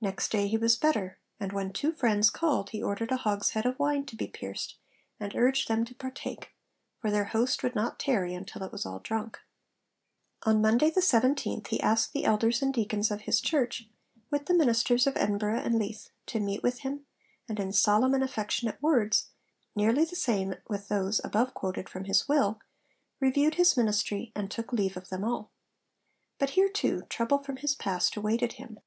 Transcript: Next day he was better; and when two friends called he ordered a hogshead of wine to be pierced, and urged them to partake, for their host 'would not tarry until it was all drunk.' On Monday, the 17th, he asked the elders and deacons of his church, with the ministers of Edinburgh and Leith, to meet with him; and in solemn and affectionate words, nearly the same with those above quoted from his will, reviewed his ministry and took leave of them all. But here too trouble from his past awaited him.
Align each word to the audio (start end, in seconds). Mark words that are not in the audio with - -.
Next 0.00 0.32
day 0.32 0.48
he 0.48 0.56
was 0.56 0.76
better; 0.78 1.18
and 1.38 1.52
when 1.52 1.70
two 1.74 1.92
friends 1.92 2.30
called 2.30 2.70
he 2.70 2.82
ordered 2.82 3.12
a 3.12 3.18
hogshead 3.18 3.66
of 3.66 3.78
wine 3.78 4.06
to 4.06 4.16
be 4.16 4.26
pierced, 4.26 4.78
and 5.20 5.36
urged 5.36 5.68
them 5.68 5.84
to 5.84 5.94
partake, 5.94 6.54
for 6.98 7.10
their 7.10 7.26
host 7.26 7.62
'would 7.62 7.74
not 7.74 7.98
tarry 7.98 8.32
until 8.32 8.62
it 8.62 8.72
was 8.72 8.86
all 8.86 9.00
drunk.' 9.00 9.38
On 10.44 10.62
Monday, 10.62 10.88
the 10.88 11.02
17th, 11.02 11.66
he 11.66 11.78
asked 11.82 12.14
the 12.14 12.24
elders 12.24 12.62
and 12.62 12.72
deacons 12.72 13.10
of 13.10 13.20
his 13.28 13.38
church, 13.38 13.86
with 14.30 14.46
the 14.46 14.54
ministers 14.54 15.06
of 15.06 15.14
Edinburgh 15.18 15.60
and 15.60 15.74
Leith, 15.78 16.08
to 16.28 16.40
meet 16.40 16.62
with 16.62 16.78
him; 16.78 17.04
and 17.46 17.60
in 17.60 17.70
solemn 17.70 18.14
and 18.14 18.24
affectionate 18.24 18.80
words, 18.82 19.28
nearly 19.76 20.06
the 20.06 20.16
same 20.16 20.54
with 20.68 20.88
those 20.88 21.20
above 21.22 21.52
quoted 21.52 21.86
from 21.86 22.04
his 22.04 22.26
will, 22.26 22.60
reviewed 23.20 23.56
his 23.56 23.76
ministry 23.76 24.32
and 24.34 24.50
took 24.50 24.72
leave 24.72 24.96
of 24.96 25.10
them 25.10 25.22
all. 25.22 25.50
But 26.38 26.48
here 26.56 26.70
too 26.70 27.02
trouble 27.10 27.40
from 27.44 27.58
his 27.58 27.74
past 27.74 28.16
awaited 28.16 28.54
him. 28.54 28.80